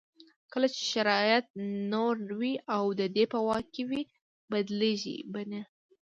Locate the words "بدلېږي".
4.51-5.17